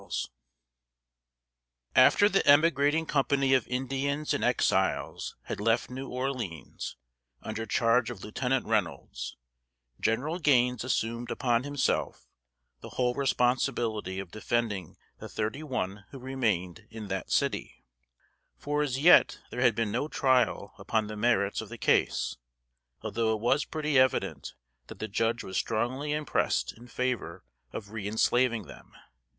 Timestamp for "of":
3.53-3.67, 8.09-8.23, 14.17-14.31, 21.61-21.69, 27.71-27.89